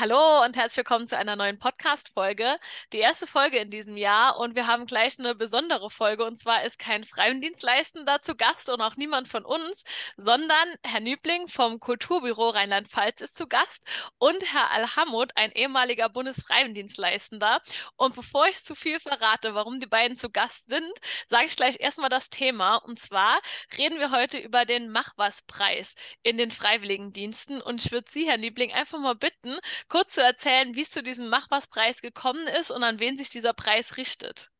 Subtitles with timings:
[0.00, 2.56] Hallo und herzlich willkommen zu einer neuen Podcast-Folge.
[2.94, 6.64] Die erste Folge in diesem Jahr und wir haben gleich eine besondere Folge und zwar
[6.64, 9.84] ist kein Freiwilligendienstleistender zu Gast und auch niemand von uns,
[10.16, 13.84] sondern Herr Nübling vom Kulturbüro Rheinland-Pfalz ist zu Gast
[14.16, 17.60] und Herr Alhamud, ein ehemaliger Bundesfreiwilligendienstleistender.
[17.96, 20.94] Und bevor ich zu viel verrate, warum die beiden zu Gast sind,
[21.28, 23.38] sage ich gleich erstmal das Thema und zwar
[23.76, 28.72] reden wir heute über den Mach-was-Preis in den Freiwilligendiensten und ich würde Sie, Herr Nübling,
[28.72, 29.58] einfach mal bitten,
[29.90, 33.52] kurz zu erzählen, wie es zu diesem Machwas-Preis gekommen ist und an wen sich dieser
[33.52, 34.50] Preis richtet.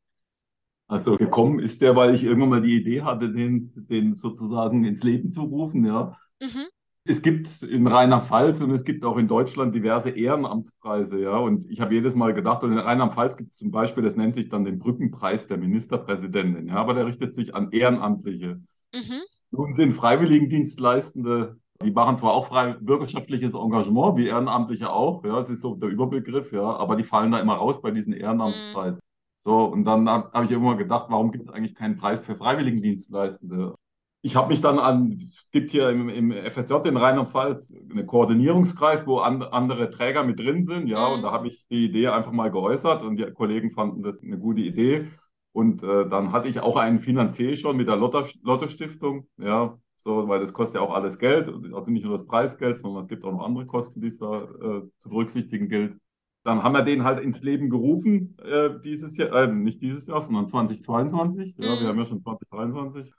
[0.88, 5.04] Also gekommen ist der, weil ich irgendwann mal die Idee hatte, den, den sozusagen ins
[5.04, 5.86] Leben zu rufen.
[5.86, 6.18] Ja.
[6.40, 6.66] Mhm.
[7.04, 11.36] Es gibt in Rheinland-Pfalz und es gibt auch in Deutschland diverse Ehrenamtspreise, ja.
[11.38, 14.34] Und ich habe jedes Mal gedacht, und in Rheinland-Pfalz gibt es zum Beispiel, das nennt
[14.34, 18.60] sich dann den Brückenpreis der Ministerpräsidentin, ja, aber der richtet sich an Ehrenamtliche.
[18.92, 19.20] Mhm.
[19.52, 25.48] Nun sind Freiwilligendienstleistende die machen zwar auch frei bürgerschaftliches Engagement, wie Ehrenamtliche auch, ja, es
[25.48, 28.98] ist so der Überbegriff, ja, aber die fallen da immer raus bei diesen Ehrenamtspreisen.
[28.98, 29.10] Mhm.
[29.38, 32.36] So, und dann habe hab ich immer gedacht, warum gibt es eigentlich keinen Preis für
[32.36, 33.74] Freiwilligendienstleistende?
[34.22, 39.06] Ich habe mich dann an, es gibt hier im, im FSJ in Rheinland-Pfalz einen Koordinierungskreis,
[39.06, 41.14] wo an, andere Träger mit drin sind, ja, mhm.
[41.14, 44.38] und da habe ich die Idee einfach mal geäußert und die Kollegen fanden das eine
[44.38, 45.08] gute Idee.
[45.52, 50.40] Und äh, dann hatte ich auch einen Finanzier schon mit der Lotto-Stiftung, ja, so, weil
[50.40, 53.32] das kostet ja auch alles Geld, also nicht nur das Preisgeld, sondern es gibt auch
[53.32, 55.96] noch andere Kosten, die es da äh, zu berücksichtigen gilt.
[56.42, 60.22] Dann haben wir den halt ins Leben gerufen, äh, dieses Jahr, äh, nicht dieses Jahr,
[60.22, 61.56] sondern 2022.
[61.58, 61.86] Ja, wir mhm.
[61.86, 63.12] haben ja schon 2023.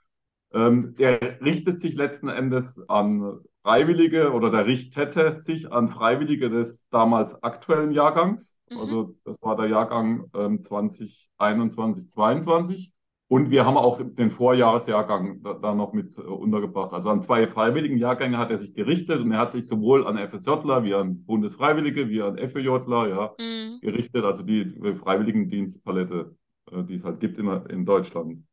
[0.54, 6.88] Ähm, der richtet sich letzten Endes an Freiwillige oder der richtete sich an Freiwillige des
[6.90, 8.58] damals aktuellen Jahrgangs.
[8.70, 8.78] Mhm.
[8.80, 12.94] Also das war der Jahrgang ähm, 2021, 2022.
[13.32, 16.92] Und wir haben auch den Vorjahresjahrgang da, da noch mit äh, untergebracht.
[16.92, 20.18] Also an zwei freiwilligen Jahrgänge hat er sich gerichtet und er hat sich sowohl an
[20.18, 23.80] FSJler wie an Bundesfreiwillige wie an FEJler ja, mhm.
[23.80, 24.26] gerichtet.
[24.26, 26.36] Also die Freiwilligendienstpalette,
[26.74, 28.44] äh, die es halt gibt in, in Deutschland.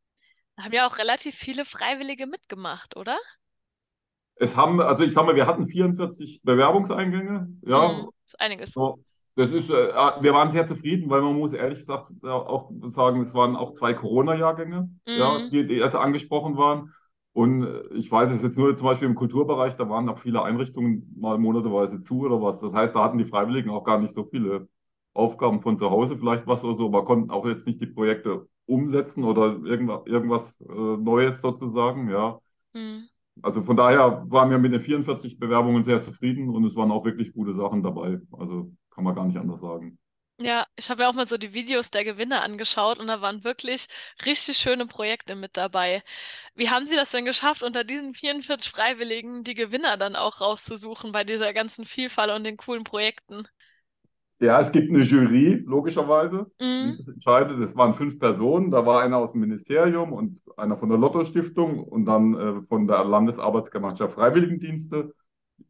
[0.54, 3.18] Da haben ja auch relativ viele Freiwillige mitgemacht, oder?
[4.36, 7.48] Es haben, also ich sag mal, wir hatten 44 Bewerbungseingänge.
[7.66, 8.70] Ja, mhm, ist einiges.
[8.70, 9.00] So,
[9.38, 13.20] das ist, äh, ah, wir waren sehr zufrieden, weil man muss ehrlich gesagt auch sagen,
[13.20, 15.12] es waren auch zwei Corona-Jahrgänge, mhm.
[15.16, 16.92] ja, die, die jetzt angesprochen waren.
[17.34, 20.42] Und äh, ich weiß es jetzt nur zum Beispiel im Kulturbereich, da waren noch viele
[20.42, 22.58] Einrichtungen mal monateweise zu oder was.
[22.58, 24.66] Das heißt, da hatten die Freiwilligen auch gar nicht so viele
[25.14, 28.48] Aufgaben von zu Hause, vielleicht was oder so, aber konnten auch jetzt nicht die Projekte
[28.66, 32.40] umsetzen oder irgendwas, irgendwas äh, Neues sozusagen, ja.
[32.74, 33.04] Mhm.
[33.40, 37.04] Also von daher waren wir mit den 44 Bewerbungen sehr zufrieden und es waren auch
[37.04, 38.20] wirklich gute Sachen dabei.
[38.32, 39.96] Also kann man gar nicht anders sagen.
[40.40, 43.44] Ja, ich habe ja auch mal so die Videos der Gewinner angeschaut und da waren
[43.44, 43.86] wirklich
[44.26, 46.02] richtig schöne Projekte mit dabei.
[46.56, 51.12] Wie haben Sie das denn geschafft, unter diesen 44 Freiwilligen die Gewinner dann auch rauszusuchen
[51.12, 53.46] bei dieser ganzen Vielfalt und den coolen Projekten?
[54.40, 56.90] Ja, es gibt eine Jury, logischerweise, mhm.
[56.90, 57.60] die das entscheidet.
[57.60, 58.72] Es waren fünf Personen.
[58.72, 62.88] Da war einer aus dem Ministerium und einer von der Lotto-Stiftung und dann äh, von
[62.88, 65.14] der Landesarbeitsgemeinschaft Freiwilligendienste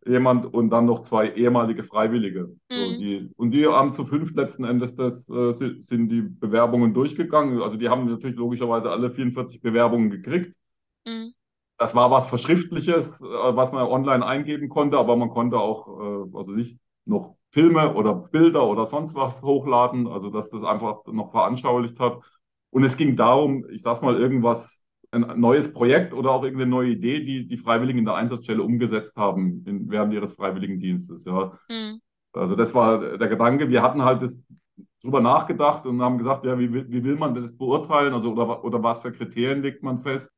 [0.06, 2.56] jemand und dann noch zwei ehemalige Freiwillige.
[2.70, 2.74] Mhm.
[2.74, 7.62] So, die, und die haben zu fünf letzten Endes das, äh, sind die Bewerbungen durchgegangen.
[7.62, 10.56] Also die haben natürlich logischerweise alle 44 Bewerbungen gekriegt.
[11.06, 11.32] Mhm.
[11.78, 16.36] Das war was Verschriftliches, äh, was man online eingeben konnte, aber man konnte auch, äh,
[16.36, 21.30] also sich noch Filme oder Bilder oder sonst was hochladen, also dass das einfach noch
[21.30, 22.20] veranschaulicht hat.
[22.70, 24.77] Und es ging darum, ich sag's mal, irgendwas
[25.10, 29.16] ein neues Projekt oder auch irgendeine neue Idee, die die Freiwilligen in der Einsatzstelle umgesetzt
[29.16, 31.24] haben in, während ihres Freiwilligendienstes.
[31.24, 31.58] Ja.
[31.68, 32.00] Mhm.
[32.32, 33.70] Also das war der Gedanke.
[33.70, 34.38] Wir hatten halt das
[35.02, 38.12] drüber nachgedacht und haben gesagt, ja, wie, wie will man das beurteilen?
[38.12, 40.34] Also oder, oder was für Kriterien legt man fest?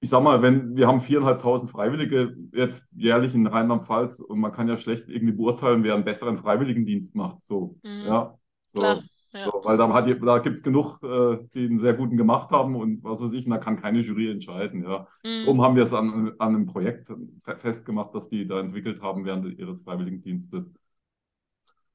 [0.00, 4.68] Ich sag mal, wenn wir haben viereinhalbtausend Freiwillige jetzt jährlich in Rheinland-Pfalz und man kann
[4.68, 7.42] ja schlecht irgendwie beurteilen, wer einen besseren Freiwilligendienst macht.
[7.42, 8.06] So, mhm.
[8.06, 8.38] ja.
[8.74, 8.82] So.
[8.82, 9.02] Klar.
[9.34, 9.46] Ja.
[9.46, 12.76] So, weil da, hat, da gibt es genug, äh, die einen sehr guten gemacht haben
[12.76, 14.84] und was weiß ich, und da kann keine Jury entscheiden.
[14.84, 15.08] Ja.
[15.24, 15.44] Mhm.
[15.44, 17.12] Darum haben wir es an, an einem Projekt
[17.58, 20.72] festgemacht, das die da entwickelt haben während ihres Freiwilligendienstes.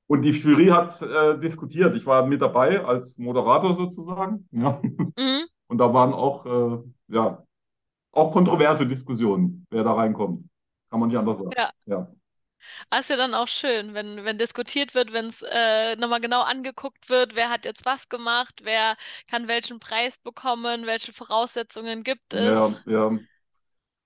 [0.07, 1.95] Und die Jury hat äh, diskutiert.
[1.95, 4.47] Ich war mit dabei als Moderator sozusagen.
[4.51, 4.81] Ja.
[4.83, 5.45] Mhm.
[5.67, 7.43] Und da waren auch, äh, ja,
[8.11, 10.43] auch kontroverse Diskussionen, wer da reinkommt.
[10.89, 11.51] Kann man nicht anders sagen.
[11.55, 11.69] Ja.
[11.85, 12.11] ja.
[12.89, 16.41] Das ist ja dann auch schön, wenn, wenn diskutiert wird, wenn es äh, nochmal genau
[16.41, 18.95] angeguckt wird, wer hat jetzt was gemacht, wer
[19.29, 22.75] kann welchen Preis bekommen, welche Voraussetzungen gibt es.
[22.75, 23.19] Ja, ja.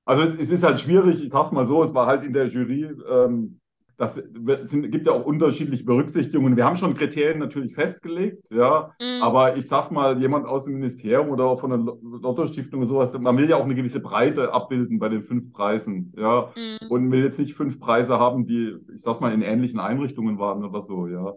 [0.05, 2.85] Also es ist halt schwierig, ich sag's mal so, es war halt in der Jury,
[3.09, 3.61] ähm,
[3.97, 6.57] das sind, gibt ja auch unterschiedliche Berücksichtigungen.
[6.57, 9.21] Wir haben schon Kriterien natürlich festgelegt, ja, mhm.
[9.21, 13.37] aber ich sag's mal, jemand aus dem Ministerium oder von der Lotto-Stiftung oder sowas, man
[13.37, 16.87] will ja auch eine gewisse Breite abbilden bei den fünf Preisen, ja, mhm.
[16.89, 20.63] und will jetzt nicht fünf Preise haben, die, ich sag's mal, in ähnlichen Einrichtungen waren
[20.63, 21.33] oder so, ja.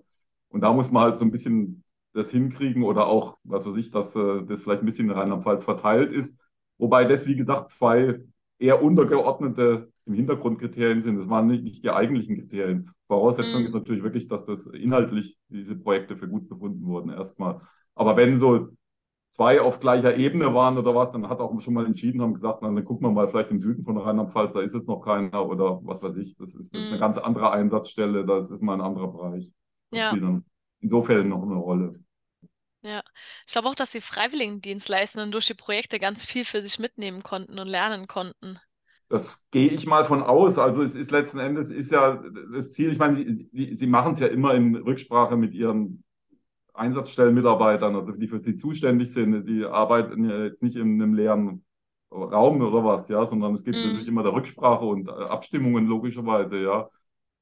[0.49, 1.83] Und da muss man halt so ein bisschen
[2.15, 5.65] das hinkriegen oder auch, was weiß ich, dass äh, das vielleicht ein bisschen in Rheinland-Pfalz
[5.65, 6.41] verteilt ist.
[6.79, 8.21] Wobei das, wie gesagt, zwei
[8.59, 11.19] eher untergeordnete im Hintergrund Kriterien sind.
[11.19, 12.91] Das waren nicht, nicht die eigentlichen Kriterien.
[13.09, 13.67] Voraussetzung mhm.
[13.67, 17.61] ist natürlich wirklich, dass das inhaltlich diese Projekte für gut befunden wurden erstmal.
[17.95, 18.69] Aber wenn so
[19.31, 22.61] zwei auf gleicher Ebene waren oder was, dann hat auch schon mal entschieden, haben gesagt,
[22.63, 25.47] na, dann gucken wir mal vielleicht im Süden von Rheinland-Pfalz, da ist es noch keiner
[25.47, 26.37] oder was weiß ich.
[26.37, 26.87] Das ist mhm.
[26.89, 29.53] eine ganz andere Einsatzstelle, das ist mal ein anderer Bereich.
[29.91, 30.09] Das ja.
[30.09, 30.45] spielt dann
[30.81, 32.01] insofern noch eine Rolle.
[32.83, 33.03] Ja,
[33.47, 37.59] ich glaube auch, dass die Freiwilligendienstleistenden durch die Projekte ganz viel für sich mitnehmen konnten
[37.59, 38.61] und lernen konnten.
[39.09, 40.59] Das gehe ich mal von aus.
[40.59, 42.23] Also es ist letzten Endes ist ja
[42.53, 46.03] das Ziel, ich meine, sie, sie machen es ja immer in Rücksprache mit ihren
[46.75, 49.47] Einsatzstellenmitarbeitern, also die für sie zuständig sind.
[49.47, 51.65] Die arbeiten ja jetzt nicht in einem leeren
[52.13, 53.81] Raum oder was, ja, sondern es gibt mm.
[53.81, 56.89] natürlich immer der Rücksprache und äh, Abstimmungen logischerweise, ja.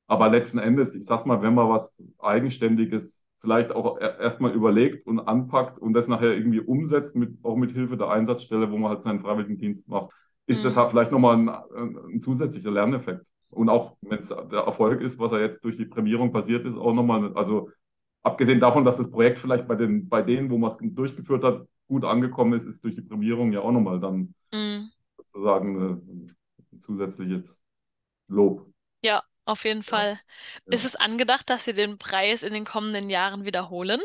[0.06, 5.20] Aber letzten Endes, ich sag's mal, wenn man was Eigenständiges vielleicht auch erstmal überlegt und
[5.20, 9.02] anpackt und das nachher irgendwie umsetzt, mit, auch mit Hilfe der Einsatzstelle, wo man halt
[9.02, 10.12] seinen Freiwilligendienst macht,
[10.46, 10.64] ist mhm.
[10.64, 13.26] das halt vielleicht nochmal ein, ein zusätzlicher Lerneffekt.
[13.50, 16.76] Und auch wenn es der Erfolg ist, was ja jetzt durch die Prämierung passiert ist,
[16.76, 17.70] auch nochmal, also
[18.22, 21.66] abgesehen davon, dass das Projekt vielleicht bei, den, bei denen, wo man es durchgeführt hat,
[21.86, 24.90] gut angekommen ist, ist durch die Prämierung ja auch nochmal dann mhm.
[25.16, 26.36] sozusagen
[26.72, 27.62] ein zusätzliches
[28.28, 28.66] Lob.
[29.02, 30.18] Ja, auf jeden Fall.
[30.66, 30.74] Ja.
[30.74, 34.00] Ist es angedacht, dass Sie den Preis in den kommenden Jahren wiederholen?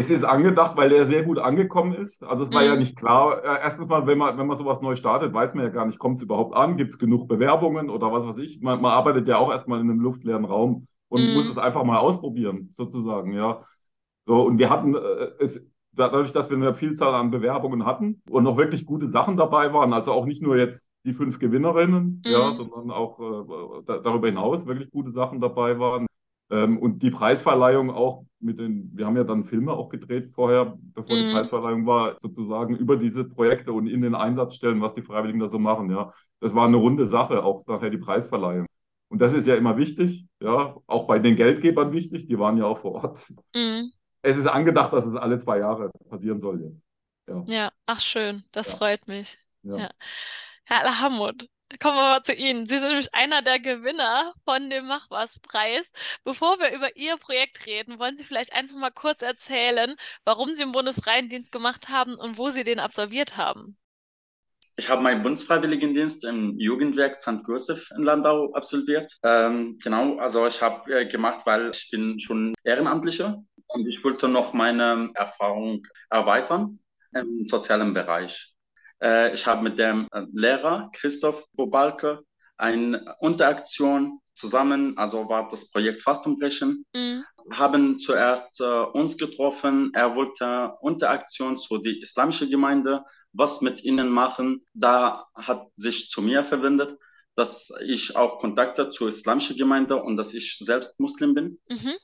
[0.00, 2.24] Es ist angedacht, weil der sehr gut angekommen ist.
[2.24, 2.68] Also es war mhm.
[2.68, 3.44] ja nicht klar.
[3.44, 5.98] Äh, erstens mal, wenn man, wenn man sowas neu startet, weiß man ja gar nicht,
[5.98, 8.62] kommt es überhaupt an, gibt es genug Bewerbungen oder was weiß ich.
[8.62, 11.34] Man, man arbeitet ja auch erstmal in einem luftleeren Raum und mhm.
[11.34, 13.62] muss es einfach mal ausprobieren, sozusagen, ja.
[14.26, 18.44] So, und wir hatten äh, es, dadurch, dass wir eine Vielzahl an Bewerbungen hatten und
[18.44, 22.32] noch wirklich gute Sachen dabei waren, also auch nicht nur jetzt die fünf Gewinnerinnen, mhm.
[22.32, 26.06] ja, sondern auch äh, darüber hinaus wirklich gute Sachen dabei waren.
[26.50, 30.76] Ähm, und die Preisverleihung auch mit den, wir haben ja dann Filme auch gedreht vorher,
[30.94, 31.20] bevor mhm.
[31.20, 35.48] die Preisverleihung war, sozusagen über diese Projekte und in den Einsatzstellen, was die Freiwilligen da
[35.48, 36.12] so machen, ja.
[36.40, 38.66] Das war eine runde Sache, auch nachher die Preisverleihung.
[39.08, 42.64] Und das ist ja immer wichtig, ja, auch bei den Geldgebern wichtig, die waren ja
[42.64, 43.32] auch vor Ort.
[43.54, 43.92] Mhm.
[44.22, 46.84] Es ist angedacht, dass es alle zwei Jahre passieren soll jetzt.
[47.26, 48.78] Ja, ja ach schön, das ja.
[48.78, 49.38] freut mich.
[49.62, 49.76] Ja.
[49.76, 49.90] ja.
[50.64, 51.48] Herr Alhamud,
[51.78, 52.66] Kommen wir mal zu Ihnen.
[52.66, 55.92] Sie sind nämlich einer der Gewinner von dem Mach was Preis.
[56.24, 59.94] Bevor wir über Ihr Projekt reden, wollen Sie vielleicht einfach mal kurz erzählen,
[60.24, 63.76] warum Sie den Bundesfreiwilligendienst gemacht haben und wo Sie den absolviert haben.
[64.76, 67.46] Ich habe meinen Bundesfreiwilligendienst im Jugendwerk St.
[67.46, 69.12] Josef in Landau absolviert.
[69.22, 74.28] Ähm, genau, also ich habe äh, gemacht, weil ich bin schon Ehrenamtlicher und ich wollte
[74.28, 76.80] noch meine Erfahrung erweitern
[77.12, 78.49] im sozialen Bereich.
[79.02, 82.20] Äh, ich habe mit dem äh, Lehrer Christoph Bobalke
[82.56, 87.24] eine Unteraktion zusammen, also war das Projekt Fastenbrechen, mhm.
[87.52, 89.92] haben zuerst äh, uns getroffen.
[89.94, 94.62] Er wollte Unteraktion zu die islamische Gemeinde, was mit ihnen machen.
[94.74, 96.96] Da hat sich zu mir verwendet,
[97.34, 101.58] dass ich auch Kontakte zur islamischen Gemeinde und dass ich selbst Muslim bin.
[101.68, 101.94] Mhm.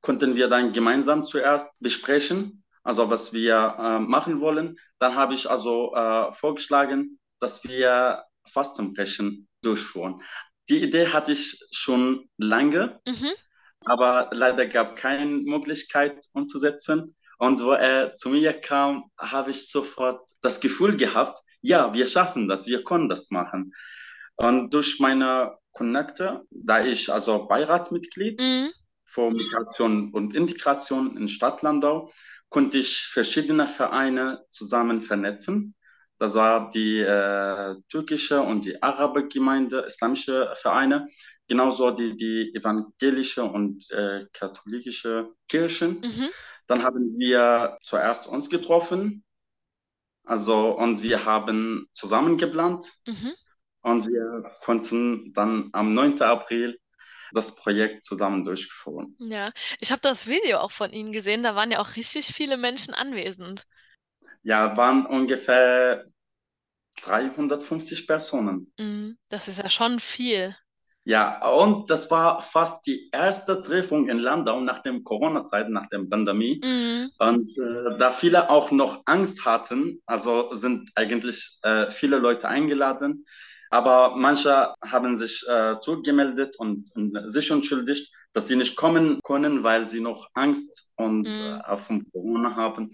[0.00, 4.78] Konnten wir dann gemeinsam zuerst besprechen also was wir äh, machen wollen.
[4.98, 10.22] Dann habe ich also äh, vorgeschlagen, dass wir Fastenbrechen durchführen.
[10.68, 13.30] Die Idee hatte ich schon lange, mhm.
[13.84, 17.16] aber leider gab keine Möglichkeit umzusetzen.
[17.38, 22.48] Und wo er zu mir kam, habe ich sofort das Gefühl gehabt, ja, wir schaffen
[22.48, 23.72] das, wir können das machen.
[24.36, 28.70] Und durch meine Connecte, da ich also Beiratsmitglied mhm.
[29.04, 32.10] für Migration und Integration in Stadt Landau
[32.50, 35.74] konnte ich verschiedene Vereine zusammen vernetzen.
[36.18, 41.06] Das war die äh, türkische und die Arabergemeinde, islamische Vereine,
[41.48, 46.00] genauso die, die evangelische und äh, katholische Kirchen.
[46.00, 46.28] Mhm.
[46.66, 49.24] Dann haben wir zuerst uns getroffen,
[50.24, 53.32] also und wir haben zusammen geplant mhm.
[53.82, 56.20] und wir konnten dann am 9.
[56.22, 56.78] April
[57.32, 59.08] das Projekt zusammen durchgeführt.
[59.18, 62.56] Ja, ich habe das Video auch von Ihnen gesehen, da waren ja auch richtig viele
[62.56, 63.64] Menschen anwesend.
[64.42, 66.06] Ja, waren ungefähr
[67.02, 68.72] 350 Personen.
[68.78, 70.54] Mhm, das ist ja schon viel.
[71.04, 76.00] Ja, und das war fast die erste Treffung in Landau nach der Corona-Zeit, nach der
[76.08, 76.60] Pandemie.
[76.62, 77.10] Mhm.
[77.18, 83.24] Und äh, da viele auch noch Angst hatten, also sind eigentlich äh, viele Leute eingeladen.
[83.70, 89.62] Aber manche haben sich äh, zurückgemeldet und, und, sich entschuldigt, dass sie nicht kommen können,
[89.62, 91.34] weil sie noch Angst und mhm.
[91.34, 92.92] äh, auch vom Corona haben.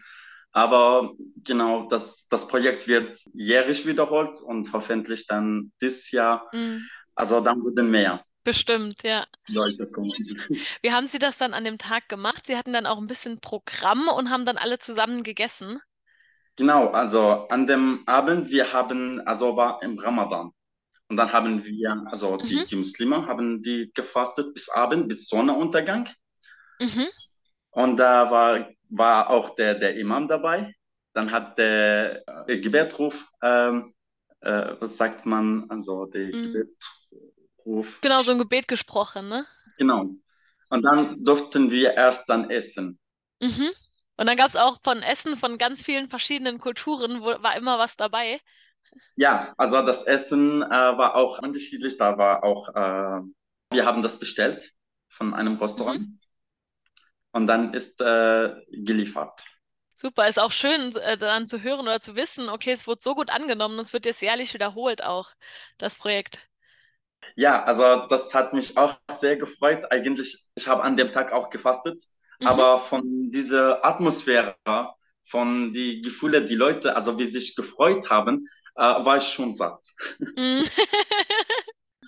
[0.53, 1.15] Aber
[1.45, 6.49] genau, das, das Projekt wird jährlich wiederholt und hoffentlich dann dieses Jahr.
[6.53, 6.87] Mhm.
[7.15, 8.23] Also dann würden mehr.
[8.45, 9.27] Bestimmt, ja.
[9.49, 10.11] Leute kommen.
[10.83, 12.47] Wie haben Sie das dann an dem Tag gemacht?
[12.47, 15.81] Sie hatten dann auch ein bisschen Programm und haben dann alle zusammen gegessen?
[16.57, 20.53] Genau, also an dem Abend, wir haben, also war im Ramadan.
[21.09, 22.67] Und dann haben wir, also die, mhm.
[22.67, 26.09] die Muslime haben die gefastet bis Abend, bis Sonnenuntergang.
[26.81, 27.07] Mhm.
[27.71, 30.75] Und da war, war auch der, der Imam dabei.
[31.13, 33.95] Dann hat der äh, Gebetruf, ähm,
[34.41, 36.53] äh, was sagt man, also der mhm.
[36.53, 38.01] Gebetruf.
[38.01, 39.47] Genau, so ein Gebet gesprochen, ne?
[39.79, 40.11] Genau.
[40.71, 42.99] Und dann durften wir erst dann essen.
[43.41, 43.71] Mhm.
[44.17, 47.79] Und dann gab es auch von Essen von ganz vielen verschiedenen Kulturen, wo, war immer
[47.79, 48.41] was dabei.
[49.17, 51.97] Ja, also das Essen äh, war auch unterschiedlich.
[51.97, 53.21] Da war auch, äh,
[53.73, 54.73] wir haben das bestellt
[55.09, 56.21] von einem Restaurant mhm.
[57.33, 59.45] und dann ist äh, geliefert.
[59.95, 63.15] Super, ist auch schön äh, dann zu hören oder zu wissen, okay, es wird so
[63.15, 65.33] gut angenommen, es wird jetzt jährlich wiederholt auch,
[65.79, 66.51] das Projekt.
[67.35, 69.91] Ja, also das hat mich auch sehr gefreut.
[69.91, 72.03] Eigentlich, ich habe an dem Tag auch gefastet,
[72.41, 72.47] mhm.
[72.47, 74.55] aber von dieser Atmosphäre,
[75.25, 79.55] von die Gefühle, die Leute, also wie sie sich gefreut haben, äh, war ich schon
[79.55, 79.85] satt.
[80.19, 80.63] Mm.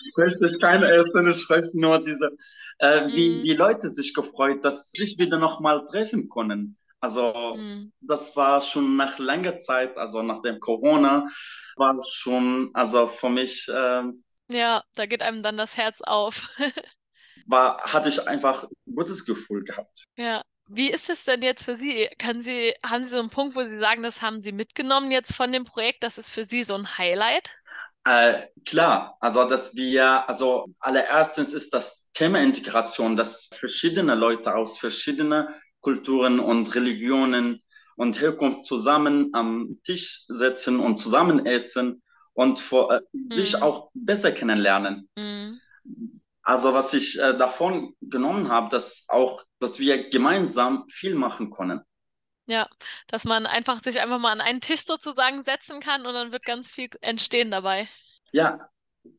[0.07, 2.31] ich möchte kein Essen, ich möchte nur diese,
[2.79, 3.13] äh, mm.
[3.13, 6.77] wie die Leute sich gefreut, dass sie sich wieder nochmal treffen können.
[7.01, 7.93] Also mm.
[8.01, 11.29] das war schon nach langer Zeit, also nach dem Corona,
[11.77, 13.69] war es schon, also für mich.
[13.69, 14.05] Äh,
[14.51, 16.49] ja, da geht einem dann das Herz auf.
[17.47, 20.05] war, hatte ich einfach ein gutes Gefühl gehabt.
[20.17, 20.43] Ja.
[20.69, 22.09] Wie ist es denn jetzt für Sie?
[22.19, 25.35] Kann Sie, haben Sie so einen Punkt, wo Sie sagen, das haben Sie mitgenommen jetzt
[25.35, 26.03] von dem Projekt?
[26.03, 27.51] Das ist für Sie so ein Highlight?
[28.05, 34.79] Äh, klar, also dass wir, also allererstens ist das Thema Integration, dass verschiedene Leute aus
[34.79, 35.49] verschiedenen
[35.81, 37.63] Kulturen und Religionen
[37.97, 43.35] und Herkunft zusammen am Tisch sitzen und zusammen essen und vor, äh, mhm.
[43.35, 45.09] sich auch besser kennenlernen.
[45.17, 45.61] Mhm.
[46.49, 51.83] Also was ich äh, davon genommen habe, dass auch, dass wir gemeinsam viel machen können.
[52.47, 52.67] Ja,
[53.09, 56.47] dass man einfach sich einfach mal an einen Tisch sozusagen setzen kann und dann wird
[56.47, 57.87] ganz viel entstehen dabei.
[58.33, 58.67] Ja,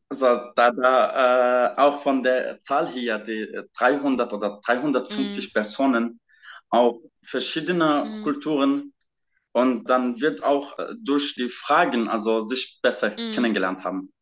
[0.08, 3.46] also da, da äh, auch von der Zahl hier, die
[3.78, 5.52] 300 oder 350 mm.
[5.52, 6.20] Personen,
[6.68, 8.22] auch verschiedene mm.
[8.24, 8.92] Kulturen
[9.52, 13.34] und dann wird auch äh, durch die Fragen also sich besser mm.
[13.34, 14.12] kennengelernt haben.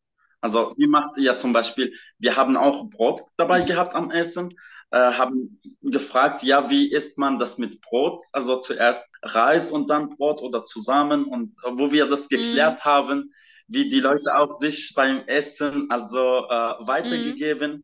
[0.41, 4.55] Also wie macht ihr zum Beispiel, wir haben auch Brot dabei gehabt am Essen,
[4.91, 8.23] äh, haben gefragt, ja, wie isst man das mit Brot?
[8.31, 12.89] Also zuerst Reis und dann Brot oder zusammen und äh, wo wir das geklärt mhm.
[12.89, 13.33] haben,
[13.67, 17.71] wie die Leute auch sich beim Essen also äh, weitergegeben.
[17.71, 17.83] Mhm.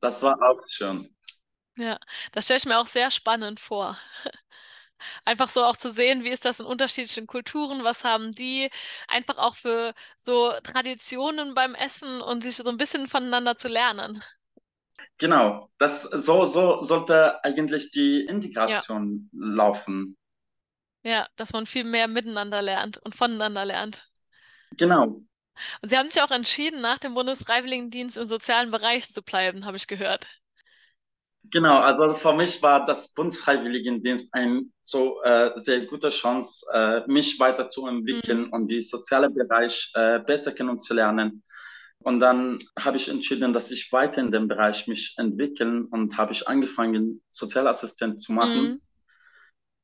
[0.00, 1.08] Das war auch schön.
[1.76, 1.98] Ja,
[2.32, 3.96] das stelle ich mir auch sehr spannend vor.
[5.24, 8.70] Einfach so auch zu sehen, wie ist das in unterschiedlichen Kulturen, was haben die,
[9.08, 14.22] einfach auch für so Traditionen beim Essen und sich so ein bisschen voneinander zu lernen.
[15.18, 19.38] Genau, das so, so sollte eigentlich die Integration ja.
[19.54, 20.16] laufen.
[21.02, 24.10] Ja, dass man viel mehr miteinander lernt und voneinander lernt.
[24.76, 25.20] Genau.
[25.82, 29.76] Und Sie haben sich auch entschieden, nach dem Bundesfreiwilligendienst im sozialen Bereich zu bleiben, habe
[29.76, 30.26] ich gehört.
[31.50, 37.38] Genau, also für mich war das Bundesfreiwilligendienst eine so äh, sehr gute Chance, äh, mich
[37.38, 38.52] weiterzuentwickeln mhm.
[38.52, 41.42] und die soziale Bereich äh, besser kennenzulernen.
[41.98, 46.32] Und dann habe ich entschieden, dass ich weiter in dem Bereich mich entwickeln und habe
[46.32, 48.62] ich angefangen, Sozialassistent zu machen.
[48.62, 48.80] Mhm.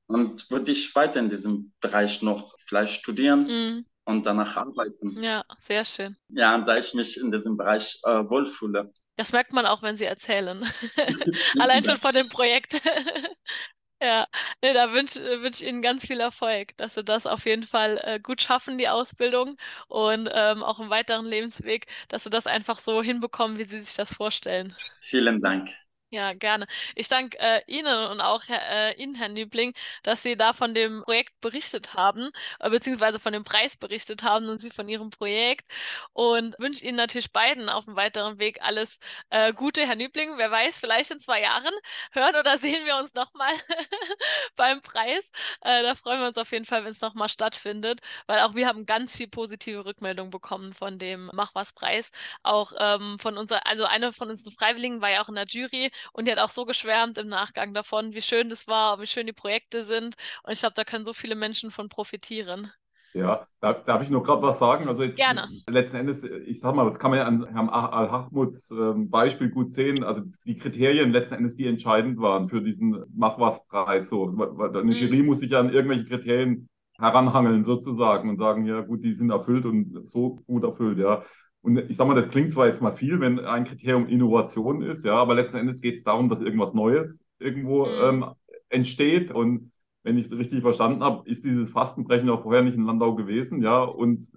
[0.07, 3.47] Und würde ich weiter in diesem Bereich noch vielleicht studieren.
[3.47, 5.23] Mhm und danach arbeiten.
[5.23, 6.17] Ja, sehr schön.
[6.29, 8.93] Ja, da ich mich in diesem Bereich äh, wohlfühle.
[9.21, 10.67] Das merkt man auch, wenn Sie erzählen.
[11.59, 12.81] Allein schon von dem Projekt.
[14.03, 14.27] ja,
[14.63, 18.01] nee, da wünsche wünsch ich Ihnen ganz viel Erfolg, dass Sie das auf jeden Fall
[18.03, 19.59] äh, gut schaffen, die Ausbildung
[19.89, 23.95] und ähm, auch im weiteren Lebensweg, dass Sie das einfach so hinbekommen, wie Sie sich
[23.95, 24.75] das vorstellen.
[25.03, 25.69] Vielen Dank.
[26.13, 26.67] Ja, gerne.
[26.97, 31.03] Ich danke äh, Ihnen und auch äh, Ihnen, Herr Nübling, dass Sie da von dem
[31.05, 35.71] Projekt berichtet haben, äh, beziehungsweise von dem Preis berichtet haben und Sie von Ihrem Projekt.
[36.13, 38.99] Und wünsche Ihnen natürlich beiden auf dem weiteren Weg alles
[39.31, 40.37] äh, Gute, Herr Nübling.
[40.37, 41.73] Wer weiß, vielleicht in zwei Jahren
[42.11, 43.53] hören oder sehen wir uns nochmal
[44.57, 45.31] beim Preis.
[45.63, 48.67] Äh, da freuen wir uns auf jeden Fall, wenn es nochmal stattfindet, weil auch wir
[48.67, 52.11] haben ganz viel positive Rückmeldung bekommen von dem Mach was Preis.
[52.43, 55.91] Auch ähm, von unserer, also eine von unseren Freiwilligen war ja auch in der Jury
[56.13, 59.27] und die hat auch so geschwärmt im Nachgang davon, wie schön das war, wie schön
[59.27, 60.17] die Projekte sind.
[60.43, 62.73] Und ich glaube, da können so viele Menschen von profitieren.
[63.13, 64.87] Ja, darf, darf ich nur gerade was sagen?
[64.87, 65.49] Also jetzt Gerne.
[65.69, 69.73] letzten Endes, ich sag mal, das kann man ja an Herrn Al-Hachmuds äh, Beispiel gut
[69.73, 70.05] sehen.
[70.05, 74.09] Also die Kriterien letzten Endes, die entscheidend waren für diesen Mach-was-Preis.
[74.09, 74.29] So.
[74.29, 74.91] Eine mhm.
[74.93, 79.31] Jury muss sich ja an irgendwelche Kriterien heranhangeln sozusagen und sagen, ja gut, die sind
[79.31, 81.25] erfüllt und so gut erfüllt, ja.
[81.63, 85.05] Und ich sag mal, das klingt zwar jetzt mal viel, wenn ein Kriterium Innovation ist,
[85.05, 87.93] ja, aber letzten Endes geht es darum, dass irgendwas Neues irgendwo mhm.
[88.03, 88.25] ähm,
[88.71, 92.85] entsteht und wenn ich es richtig verstanden habe, ist dieses Fastenbrechen auch vorher nicht in
[92.85, 94.29] Landau gewesen, ja, und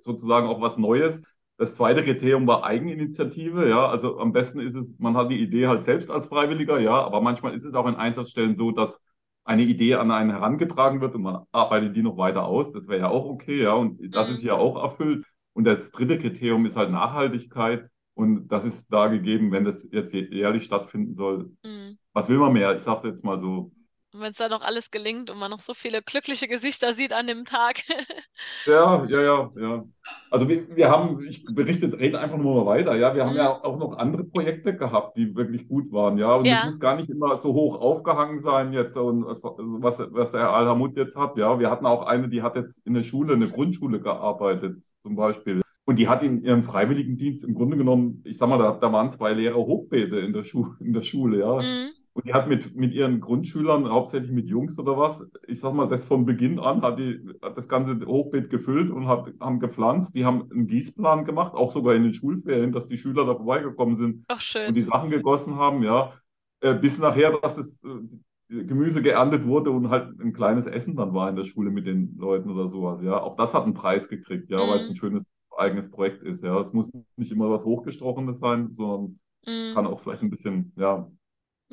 [0.00, 1.24] sozusagen auch was Neues.
[1.56, 5.68] Das zweite Kriterium war Eigeninitiative, ja, also am besten ist es, man hat die Idee
[5.68, 9.00] halt selbst als Freiwilliger, ja, aber manchmal ist es auch in Einsatzstellen so, dass
[9.44, 12.72] eine Idee an einen herangetragen wird und man arbeitet die noch weiter aus.
[12.72, 15.24] Das wäre ja auch okay, ja, und das ist ja auch erfüllt.
[15.54, 17.88] Und das dritte Kriterium ist halt Nachhaltigkeit.
[18.14, 21.50] Und das ist da gegeben, wenn das jetzt jährlich stattfinden soll.
[21.64, 21.98] Mhm.
[22.12, 22.74] Was will man mehr?
[22.76, 23.72] Ich sage es jetzt mal so.
[24.14, 27.12] Und wenn es dann noch alles gelingt und man noch so viele glückliche Gesichter sieht
[27.12, 27.78] an dem Tag.
[28.64, 29.84] ja, ja, ja, ja.
[30.30, 33.12] Also wir, wir haben, ich berichte, rede einfach nur mal weiter, ja.
[33.12, 33.30] Wir mhm.
[33.30, 36.32] haben ja auch noch andere Projekte gehabt, die wirklich gut waren, ja.
[36.36, 36.64] Und es ja.
[36.64, 40.96] muss gar nicht immer so hoch aufgehangen sein jetzt und was, was der Herr Alhamut
[40.96, 41.58] jetzt hat, ja.
[41.58, 45.16] Wir hatten auch eine, die hat jetzt in der Schule, in der Grundschule gearbeitet, zum
[45.16, 45.60] Beispiel.
[45.86, 49.10] Und die hat in ihrem Freiwilligendienst im Grunde genommen, ich sag mal, da, da waren
[49.10, 51.56] zwei Lehrer Hochbeete in der, Schu in der Schule, ja.
[51.56, 51.93] Mhm.
[52.14, 55.88] Und die hat mit, mit ihren Grundschülern, hauptsächlich mit Jungs oder was, ich sag mal,
[55.88, 60.14] das von Beginn an hat die hat das ganze Hochbeet gefüllt und hat, haben gepflanzt.
[60.14, 63.96] Die haben einen Gießplan gemacht, auch sogar in den Schulferien, dass die Schüler da vorbeigekommen
[63.96, 64.68] sind Ach, schön.
[64.68, 66.12] und die Sachen gegossen haben, ja.
[66.60, 71.14] Äh, bis nachher, dass das äh, Gemüse geerntet wurde und halt ein kleines Essen dann
[71.14, 73.20] war in der Schule mit den Leuten oder sowas, ja.
[73.20, 74.70] Auch das hat einen Preis gekriegt, ja, mhm.
[74.70, 75.24] weil es ein schönes
[75.56, 76.60] eigenes Projekt ist, ja.
[76.60, 79.18] Es muss nicht immer was Hochgestrochenes sein, sondern
[79.48, 79.74] mhm.
[79.74, 81.10] kann auch vielleicht ein bisschen, ja,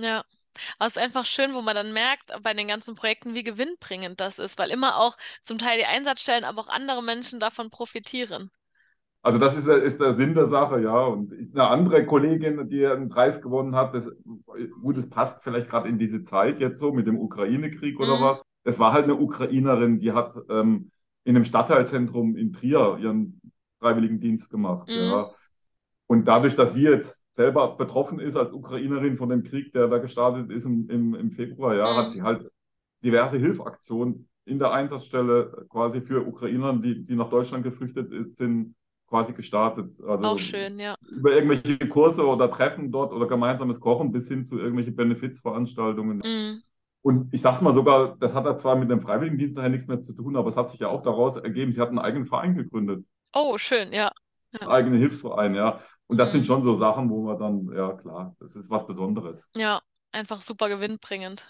[0.03, 0.23] ja.
[0.77, 4.19] Aber es ist einfach schön, wo man dann merkt bei den ganzen Projekten, wie gewinnbringend
[4.19, 8.51] das ist, weil immer auch zum Teil die Einsatzstellen, aber auch andere Menschen davon profitieren.
[9.23, 11.05] Also das ist, ist der Sinn der Sache, ja.
[11.05, 14.09] Und eine andere Kollegin, die einen Preis gewonnen hat, das,
[14.81, 18.21] gut, das passt vielleicht gerade in diese Zeit jetzt so mit dem Ukraine-Krieg oder mhm.
[18.21, 18.43] was.
[18.63, 20.91] Das war halt eine Ukrainerin, die hat ähm,
[21.23, 23.41] in einem Stadtteilzentrum in Trier ihren
[23.79, 24.95] Freiwilligendienst gemacht, mhm.
[24.95, 25.29] ja.
[26.07, 29.97] Und dadurch, dass sie jetzt selber betroffen ist als Ukrainerin von dem Krieg, der da
[29.97, 31.97] gestartet ist im, im, im Februar, ja, mhm.
[31.97, 32.51] hat sie halt
[33.03, 38.75] diverse Hilfaktionen in der Einsatzstelle quasi für Ukrainer, die, die nach Deutschland geflüchtet sind,
[39.07, 39.89] quasi gestartet.
[40.07, 40.95] Also Auch schön, ja.
[41.09, 46.17] Über irgendwelche Kurse oder Treffen dort oder gemeinsames Kochen bis hin zu irgendwelchen Benefizveranstaltungen.
[46.17, 46.61] Mhm.
[47.01, 50.01] Und ich sag's mal sogar, das hat ja zwar mit dem Freiwilligendienst nachher nichts mehr
[50.01, 52.55] zu tun, aber es hat sich ja auch daraus ergeben, sie hat einen eigenen Verein
[52.55, 53.03] gegründet.
[53.33, 54.11] Oh, schön, ja.
[54.53, 54.59] ja.
[54.59, 55.81] Einen eigenen Hilfsverein, ja.
[56.11, 56.45] Und das sind mhm.
[56.45, 59.47] schon so Sachen, wo man dann, ja klar, das ist was Besonderes.
[59.55, 61.49] Ja, einfach super gewinnbringend.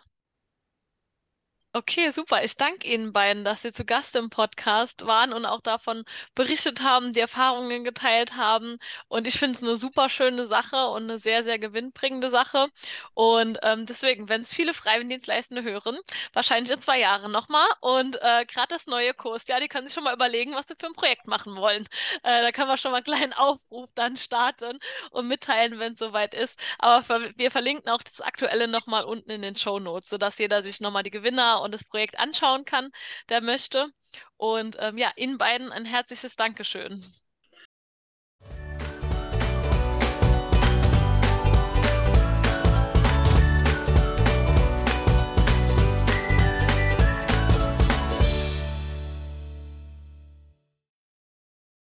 [1.73, 2.43] Okay, super.
[2.43, 6.03] Ich danke Ihnen beiden, dass Sie zu Gast im Podcast waren und auch davon
[6.35, 8.77] berichtet haben, die Erfahrungen geteilt haben.
[9.07, 12.67] Und ich finde es eine super schöne Sache und eine sehr, sehr gewinnbringende Sache.
[13.13, 15.97] Und ähm, deswegen, wenn es viele Freiwilligendienstleistende hören,
[16.33, 17.67] wahrscheinlich in zwei Jahren nochmal.
[17.79, 20.75] Und äh, gerade das neue Kurs, ja, die können sich schon mal überlegen, was sie
[20.77, 21.87] für ein Projekt machen wollen.
[22.23, 24.77] Äh, da kann man schon mal einen kleinen Aufruf dann starten
[25.11, 26.59] und mitteilen, wenn es soweit ist.
[26.79, 30.81] Aber wir verlinken auch das Aktuelle nochmal unten in den Show Notes, sodass jeder sich
[30.81, 32.91] nochmal die Gewinner und das Projekt anschauen kann,
[33.29, 33.87] der möchte.
[34.37, 37.03] Und ähm, ja, Ihnen beiden ein herzliches Dankeschön.